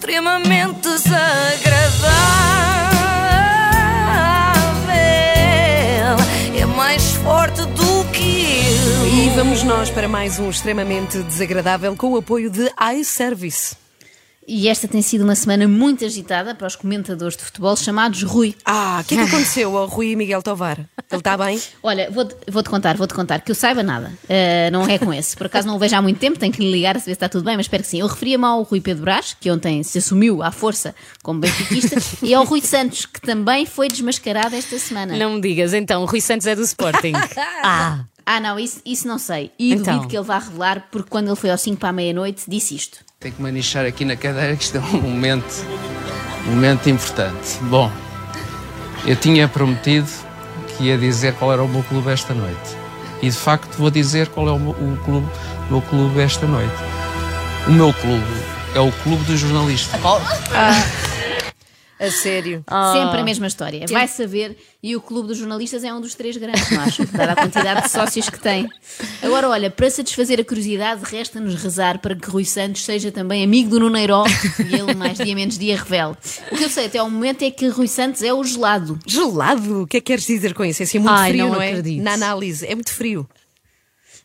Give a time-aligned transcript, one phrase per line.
[0.00, 2.10] extremamente desagradável.
[6.58, 9.06] É mais forte do que eu.
[9.08, 13.76] E vamos nós para mais um extremamente desagradável com o apoio de iService.
[14.48, 18.56] E esta tem sido uma semana muito agitada para os comentadores de futebol chamados Rui.
[18.64, 20.78] Ah, o que é que aconteceu ao Rui Miguel Tovar?
[20.78, 21.60] Ele está bem?
[21.82, 24.12] Olha, vou-te vou contar, vou-te contar, que eu saiba nada.
[24.24, 25.36] Uh, não é com esse.
[25.36, 27.12] Por acaso não o vejo há muito tempo, tenho que lhe ligar a saber se
[27.12, 28.00] está tudo bem, mas espero que sim.
[28.00, 32.32] Eu referia-me ao Rui Pedro Brás, que ontem se assumiu à força como benfiquista, e
[32.32, 35.16] ao Rui Santos, que também foi desmascarado esta semana.
[35.16, 37.12] Não me digas, então, o Rui Santos é do Sporting.
[37.62, 38.04] ah.
[38.24, 39.50] Ah, não, isso, isso não sei.
[39.58, 39.94] E então.
[39.94, 42.76] duvido que ele vá revelar, porque quando ele foi aos 5 para a meia-noite, disse
[42.76, 43.09] isto.
[43.22, 45.66] Tenho que me anixar aqui na cadeira, que isto é um momento,
[46.46, 47.58] um momento importante.
[47.64, 47.92] Bom,
[49.06, 50.08] eu tinha prometido
[50.68, 52.74] que ia dizer qual era o meu clube esta noite.
[53.20, 55.28] E de facto vou dizer qual é o meu, o clube,
[55.68, 56.72] o meu clube esta noite.
[57.66, 58.24] O meu clube
[58.74, 60.00] é o clube dos jornalistas.
[60.54, 61.09] Ah.
[62.00, 62.64] A sério.
[62.66, 62.92] Oh.
[62.94, 63.84] Sempre a mesma história.
[63.90, 67.32] Vai saber, e o Clube dos Jornalistas é um dos três grandes, não acho, dada
[67.32, 68.66] a quantidade de sócios que tem.
[69.22, 73.68] Agora, olha, para satisfazer a curiosidade, resta-nos rezar para que Rui Santos seja também amigo
[73.68, 74.24] do Nuneiró
[74.58, 76.16] e ele, mais dia menos dia, revele.
[76.50, 78.98] O que eu sei até ao momento é que Rui Santos é o gelado.
[79.06, 79.82] Gelado?
[79.82, 80.82] O que é que queres dizer com isso?
[80.82, 81.68] É assim muito Ai, frio, não, não é?
[81.68, 82.02] Acredito.
[82.02, 83.28] Na análise, é muito frio.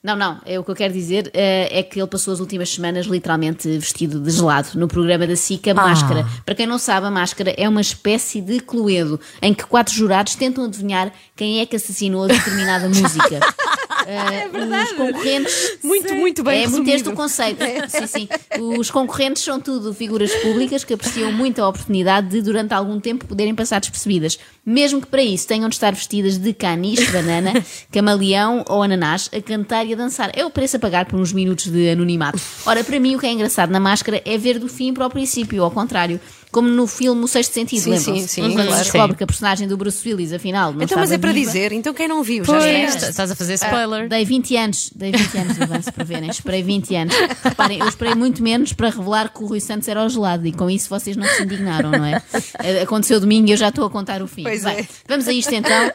[0.05, 2.69] Não, não, é o que eu quero dizer uh, é que ele passou as últimas
[2.69, 5.73] semanas literalmente vestido de gelado no programa da SICA ah.
[5.73, 6.27] Máscara.
[6.45, 10.35] Para quem não sabe, a Máscara é uma espécie de cluedo em que quatro jurados
[10.35, 13.39] tentam adivinhar quem é que assassinou determinada música.
[14.05, 14.91] Uh, é verdade.
[14.91, 15.77] Os concorrentes.
[15.83, 16.63] Muito, muito bem.
[16.63, 17.61] É muito este o conceito.
[17.61, 17.87] É.
[17.95, 18.27] Sim, sim.
[18.59, 23.25] Os concorrentes são tudo figuras públicas que apreciam muito a oportunidade de, durante algum tempo,
[23.25, 24.37] poderem passar despercebidas.
[24.65, 27.53] Mesmo que para isso tenham de estar vestidas de caniche, banana,
[27.91, 30.31] camaleão ou ananás a cantar e a dançar.
[30.33, 32.39] É o preço a pagar por uns minutos de anonimato.
[32.65, 35.09] Ora, para mim, o que é engraçado na máscara é ver do fim para o
[35.09, 36.19] princípio, ao contrário
[36.51, 38.15] como no filme O Sexto Sentido, sim, lembram?
[38.15, 38.71] Sim, sim, Quando claro.
[38.71, 41.45] se descobre que a personagem do Bruce Willis, afinal, não Então, mas é para viva.
[41.51, 43.09] dizer, então quem não viu, pois, já está.
[43.09, 44.05] Estás a fazer spoiler.
[44.05, 47.15] Uh, dei 20 anos, dei 20 anos de avanço para verem, esperei 20 anos.
[47.43, 50.51] Reparem, eu esperei muito menos para revelar que o Rui Santos era o gelado e
[50.51, 52.21] com isso vocês não se indignaram, não é?
[52.81, 54.43] Aconteceu domingo e eu já estou a contar o fim.
[54.43, 54.87] Pois Vai, é.
[55.07, 55.91] Vamos a isto então,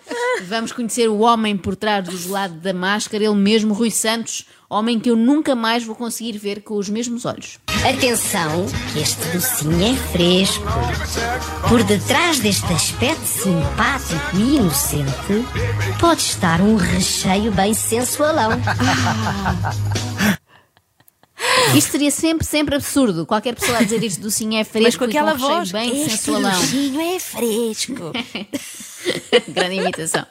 [0.47, 5.01] vamos conhecer o homem por trás do gelado da máscara, ele mesmo, Rui Santos, homem
[5.01, 7.59] que eu nunca mais vou conseguir ver com os mesmos olhos.
[7.87, 10.65] Atenção, que este docinho é fresco.
[11.69, 15.45] Por detrás deste aspecto simpático e inocente,
[15.99, 18.51] pode estar um recheio bem sensualão.
[21.75, 23.25] Isto seria sempre, sempre absurdo.
[23.25, 26.19] Qualquer pessoa a dizer isto docinho é fresco Mas com aquela com voz, bem este
[26.19, 26.51] sensualão.
[26.61, 28.13] docinho é fresco.
[29.49, 30.27] Grande imitação.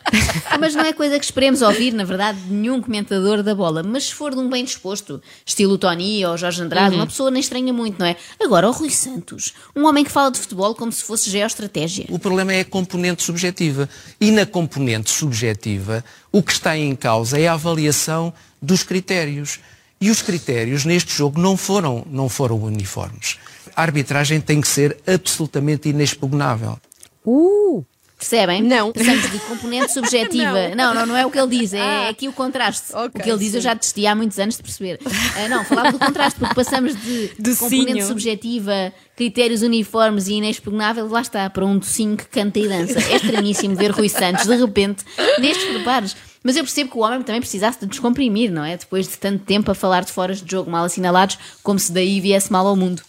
[0.59, 3.81] Mas não é coisa que esperemos ouvir, na verdade, de nenhum comentador da bola.
[3.83, 7.01] Mas se for de um bem disposto, estilo Tony ou Jorge Andrade, Uhum.
[7.01, 8.15] uma pessoa nem estranha muito, não é?
[8.41, 12.05] Agora, o Rui Santos, um homem que fala de futebol como se fosse geoestratégia.
[12.09, 13.89] O problema é a componente subjetiva.
[14.19, 19.59] E na componente subjetiva, o que está em causa é a avaliação dos critérios.
[20.01, 23.37] E os critérios neste jogo não foram, não foram uniformes.
[23.75, 26.77] A arbitragem tem que ser absolutamente inexpugnável.
[27.25, 27.85] Uh!
[28.19, 28.61] Percebem?
[28.61, 28.91] Não.
[28.91, 30.69] Passamos de componente subjetiva.
[30.75, 30.93] não.
[30.93, 32.09] não, não, é o que ele diz, é Ah.
[32.09, 32.87] aqui o contraste.
[32.93, 33.63] Ok, o que ele diz eu sim.
[33.63, 34.99] já testei há muitos anos de perceber.
[35.37, 37.57] Ah, não, falava do contraste, porque passamos de Docinho.
[37.85, 42.99] componente subjetiva, critérios uniformes e inexpugnável, lá está, para um docinho que canta e dança.
[43.09, 45.05] É estranhíssimo ver Rui Santos, de repente,
[45.39, 46.15] nestes preparos.
[46.43, 48.75] Mas eu percebo que o homem também precisasse de descomprimir, não é?
[48.75, 52.19] Depois de tanto tempo a falar de foras de jogo mal assinalados, como se daí
[52.19, 53.01] viesse mal ao mundo.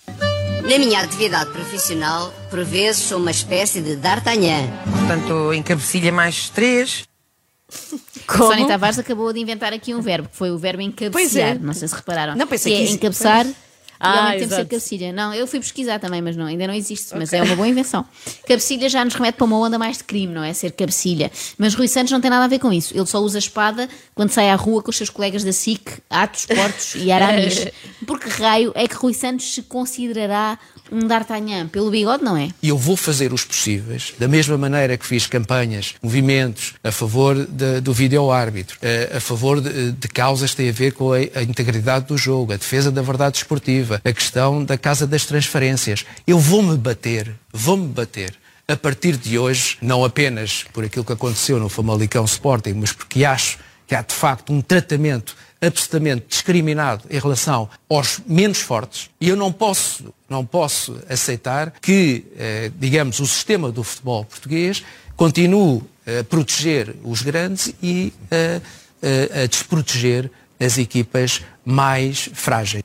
[0.70, 4.68] Na minha atividade profissional, por vezes sou uma espécie de D'Artagnan.
[5.00, 7.02] Portanto, em cabecilha mais três.
[8.28, 11.10] A Sónia Tavares acabou de inventar aqui um verbo, que foi o verbo encabecear.
[11.10, 11.54] Pois é.
[11.58, 12.36] Não sei se repararam.
[12.36, 13.44] Não, pensei que que é isso- encabeçar
[14.02, 15.12] e ao Ah, mesmo tempo ser cabecilha.
[15.12, 18.04] Não, eu fui pesquisar também, mas não, ainda não existe, mas é uma boa invenção.
[18.46, 20.52] Cabecilha já nos remete para uma onda mais de crime, não é?
[20.52, 21.30] Ser cabecilha.
[21.58, 22.96] Mas Rui Santos não tem nada a ver com isso.
[22.96, 26.46] Ele só usa espada quando sai à rua com os seus colegas da SIC, Atos,
[26.46, 27.66] Portos e Aramis.
[28.06, 30.58] Porque raio é que Rui Santos se considerará
[30.92, 31.68] um D'Artagnan?
[31.68, 32.48] Pelo bigode, não é?
[32.62, 37.34] E eu vou fazer os possíveis, da mesma maneira que fiz campanhas, movimentos a favor
[37.46, 38.78] de- do vídeo-árbitro,
[39.12, 42.16] a, a favor de, de causas que têm a ver com a, a integridade do
[42.18, 46.04] jogo, a defesa da verdade esportiva, a questão da casa das transferências.
[46.26, 48.34] Eu vou-me bater, vou-me bater.
[48.68, 53.24] A partir de hoje, não apenas por aquilo que aconteceu no Famalicão Sporting, mas porque
[53.24, 59.28] acho que há de facto um tratamento absolutamente discriminado em relação aos menos fortes e
[59.28, 64.82] eu não posso, não posso aceitar que, eh, digamos, o sistema do futebol português
[65.16, 68.60] continue a proteger os grandes e eh,
[69.02, 72.82] eh, a desproteger as equipas mais frágeis.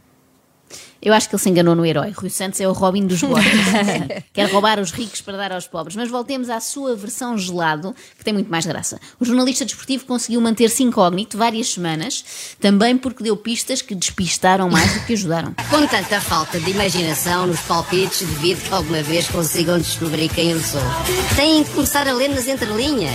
[1.06, 2.10] Eu acho que ele se enganou no herói.
[2.10, 3.52] Rui Santos é o Robin dos Borges.
[4.34, 5.96] Quer roubar os ricos para dar aos pobres.
[5.96, 9.00] Mas voltemos à sua versão gelado, que tem muito mais graça.
[9.20, 12.26] O jornalista desportivo conseguiu manter-se incógnito várias semanas,
[12.60, 15.54] também porque deu pistas que despistaram mais do que ajudaram.
[15.70, 20.60] Com tanta falta de imaginação nos palpites, devido que alguma vez consigam descobrir quem eu
[20.60, 20.82] sou.
[21.36, 23.14] Têm de começar a ler nas entrelinhas.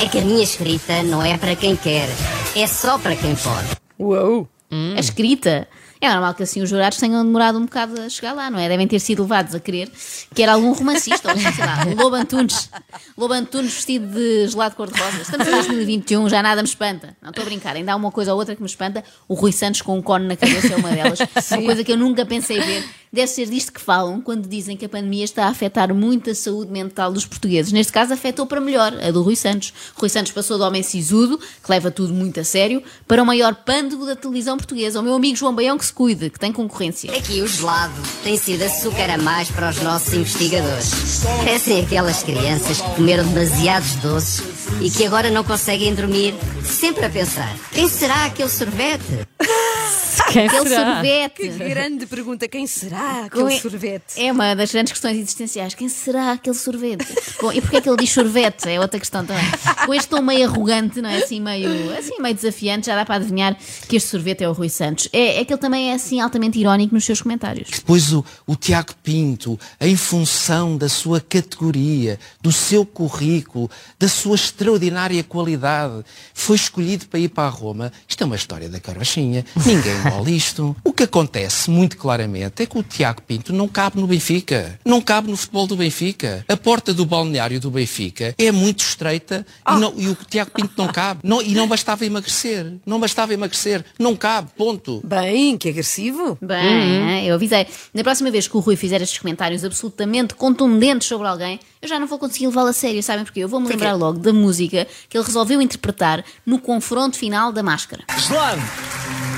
[0.00, 2.08] É que a minha escrita não é para quem quer,
[2.54, 3.68] é só para quem pode.
[3.98, 4.48] Uou!
[4.96, 5.66] A escrita.
[6.02, 8.68] É normal que assim os jurados tenham demorado um bocado a chegar lá, não é?
[8.68, 9.88] Devem ter sido levados a crer
[10.34, 12.68] que era algum romancista, ou sei lá, Lobo Antunes.
[13.16, 15.22] Lobo Antunes vestido de gelado cor-de-rosa.
[15.22, 17.16] Estamos em 2021, já nada me espanta.
[17.22, 19.04] Não estou a brincar, ainda há uma coisa ou outra que me espanta.
[19.28, 21.20] O Rui Santos com um cone na cabeça é uma delas.
[21.52, 22.84] Uma coisa que eu nunca pensei ver.
[23.14, 26.34] Deve ser disto que falam quando dizem que a pandemia está a afetar muito a
[26.34, 27.70] saúde mental dos portugueses.
[27.70, 29.74] Neste caso, afetou para melhor a do Rui Santos.
[29.94, 33.54] Rui Santos passou do homem sisudo, que leva tudo muito a sério, para o maior
[33.54, 34.98] pândego da televisão portuguesa.
[34.98, 37.14] O meu amigo João Baião que se cuide, que tem concorrência.
[37.14, 37.92] Aqui o gelado
[38.24, 41.22] tem sido açúcar a mais para os nossos investigadores.
[41.36, 44.42] Parecem aquelas crianças que comeram demasiados doces
[44.80, 49.28] e que agora não conseguem dormir, sempre a pensar: quem será aquele sorvete?
[50.30, 50.94] Quem Aquele será?
[50.94, 51.48] sorvete.
[51.48, 54.14] Grande pergunta: quem será aquele e- sorvete?
[54.16, 55.74] É uma das grandes questões existenciais.
[55.74, 57.06] Quem será aquele sorvete?
[57.38, 58.68] Com- e porquê é que ele diz sorvete?
[58.68, 59.44] É outra questão também.
[59.86, 61.18] Com este tom meio arrogante, não é?
[61.18, 63.56] Assim meio, assim meio desafiante, já dá para adivinhar
[63.88, 65.08] que este sorvete é o Rui Santos.
[65.12, 67.68] É, é que ele também é assim altamente irónico nos seus comentários.
[67.70, 74.34] Depois o, o Tiago Pinto, em função da sua categoria, do seu currículo, da sua
[74.36, 76.04] extraordinária qualidade,
[76.34, 77.92] foi escolhido para ir para a Roma.
[78.08, 79.44] Isto é uma história da carochinha.
[79.66, 80.76] Ninguém mole isto.
[80.84, 84.78] O que acontece muito claramente é que o Tiago Pinto não cabe no Benfica.
[84.84, 86.44] Não cabe no futebol do Benfica.
[86.48, 90.72] A porta do balneário do Benfica é muito estreita e, não- e o Tiago Pinto
[90.76, 91.20] não cabe.
[91.24, 92.74] Não- e não bastava emagrecer.
[92.86, 93.84] Não bastava emagrecer.
[93.98, 94.50] Não cabe.
[94.56, 95.00] Ponto.
[95.04, 96.38] Bem, que agressivo.
[96.40, 97.66] Bem, eu avisei.
[97.92, 101.98] Na próxima vez que o Rui fizer estes comentários absolutamente contundentes sobre alguém, eu já
[101.98, 103.40] não vou conseguir levá-lo a sério, sabem porquê?
[103.40, 108.04] Eu vou-me lembrar logo da música que ele resolveu interpretar no confronto final da máscara.
[108.18, 108.60] Gelado,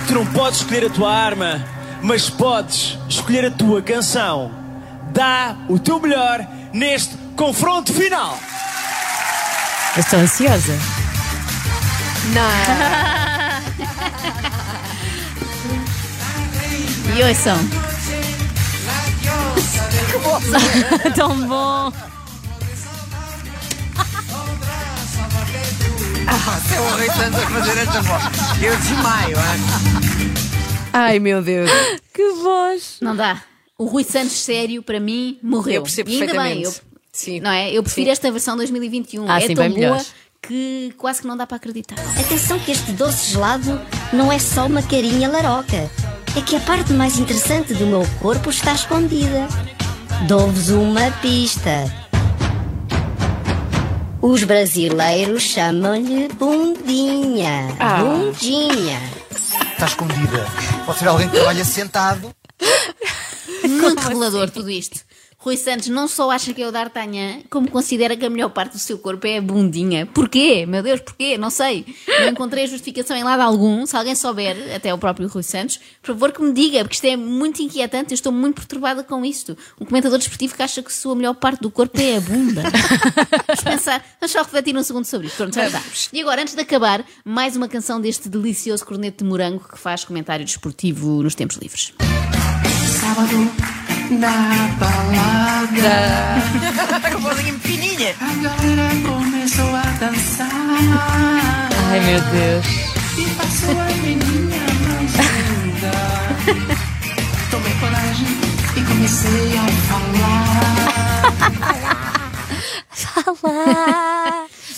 [0.06, 1.64] tu não podes escolher a tua arma,
[2.02, 4.50] mas podes escolher a tua canção.
[5.12, 8.38] Dá o teu melhor neste confronto final.
[9.96, 10.78] Eu estou ansiosa.
[17.16, 17.58] E ouçam.
[21.14, 21.92] Tão bom.
[26.46, 28.22] Até o Rui Santos a fazer esta voz.
[28.62, 30.34] Eu desmaio, hein?
[30.92, 31.70] Ai meu Deus.
[32.12, 32.96] Que voz.
[33.00, 33.42] Não dá.
[33.78, 35.76] O Rui Santos sério, para mim, morreu.
[35.76, 36.78] Eu percebo e ainda bem, perfeitamente.
[36.78, 37.40] eu, Sim.
[37.40, 37.72] não é?
[37.72, 39.28] Eu prefiro esta versão 2021.
[39.28, 40.04] Ah, é sim, tão bem boa melhor.
[40.42, 41.96] que quase que não dá para acreditar.
[42.20, 43.80] Atenção que este doce gelado
[44.12, 45.90] não é só uma carinha laroca.
[46.36, 49.48] É que a parte mais interessante do meu corpo está escondida.
[50.28, 52.03] Dou-vos uma pista.
[54.26, 57.68] Os brasileiros chamam-lhe bundinha.
[58.00, 58.98] Bundinha.
[59.72, 60.46] Está escondida.
[60.86, 62.34] Pode ser alguém que trabalha sentado.
[63.68, 65.03] Muito revelador tudo isto.
[65.44, 68.72] Rui Santos não só acha que é o D'Artagnan, como considera que a melhor parte
[68.72, 70.06] do seu corpo é a bundinha.
[70.06, 70.64] Porquê?
[70.64, 71.36] Meu Deus, porquê?
[71.36, 71.84] Não sei.
[72.08, 73.84] Não encontrei justificação em lado algum.
[73.84, 77.04] Se alguém souber, até o próprio Rui Santos, por favor que me diga, porque isto
[77.04, 78.12] é muito inquietante.
[78.12, 79.54] Eu estou muito perturbada com isto.
[79.78, 82.62] Um comentador desportivo que acha que a sua melhor parte do corpo é a bunda.
[83.46, 85.36] Vamos pensar, vamos só refletir um segundo sobre isto.
[85.36, 85.82] Pronto, já está.
[86.10, 90.04] E agora, antes de acabar, mais uma canção deste delicioso corneto de morango que faz
[90.04, 91.92] comentário desportivo nos tempos livres.
[97.10, 98.14] Com a vozinha fininha.
[101.90, 102.66] Ai meu Deus.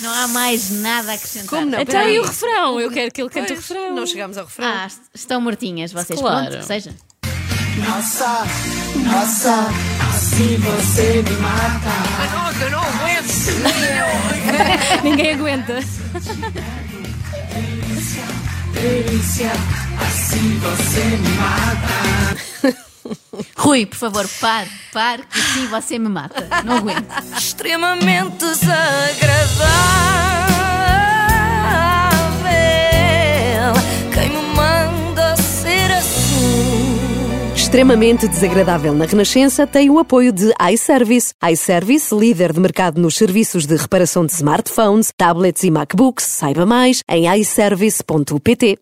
[0.00, 1.48] Não há mais nada a acrescentar.
[1.48, 1.80] Como não?
[1.80, 2.16] Então Peraí.
[2.16, 2.78] e o refrão?
[2.80, 3.94] Eu quero que ele cante o Pois, refrão.
[3.94, 4.68] Não chegámos ao refrão.
[4.68, 6.20] Ah, est- estão mortinhas vocês.
[6.20, 6.46] Claro.
[6.48, 6.94] Pronto, que seja.
[12.18, 13.26] Mas não, eu não aguento.
[15.04, 15.78] Ninguém aguenta.
[23.56, 26.46] Rui, por favor, pare, pare, que assim você me mata.
[26.64, 27.06] Não aguento.
[27.36, 30.55] extremamente desagradável.
[37.76, 41.34] Extremamente desagradável na Renascença tem o apoio de iService.
[41.52, 46.24] iService, líder de mercado nos serviços de reparação de smartphones, tablets e MacBooks.
[46.24, 48.78] Saiba mais em iService.pt.